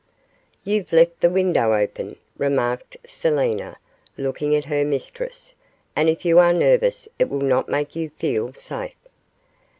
'You've 0.63 0.91
left 0.91 1.21
the 1.21 1.29
window 1.29 1.73
open,' 1.79 2.15
remarked 2.35 2.97
Selina, 3.07 3.77
looking 4.17 4.55
at 4.55 4.65
her 4.65 4.83
mistress, 4.83 5.53
'and 5.95 6.09
if 6.09 6.25
you 6.25 6.39
are 6.39 6.53
nervous 6.53 7.07
it 7.19 7.29
will 7.29 7.41
not 7.41 7.69
make 7.69 7.95
you 7.95 8.09
feel 8.09 8.51
safe. 8.51 8.95